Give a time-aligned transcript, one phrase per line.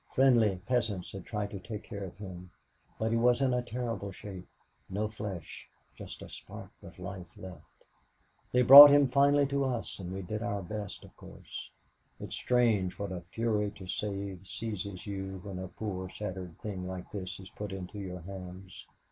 [0.15, 2.49] Friendly peasants had tried to take care of him,
[2.97, 4.47] but he was in a terrible shape
[4.89, 7.83] no flesh just a spark of life left.
[8.51, 11.69] They brought him finally to us and we did our best of course.
[12.19, 17.11] It's strange what a fury to save seizes you when a poor shattered thing like
[17.11, 18.87] this is put into your hands.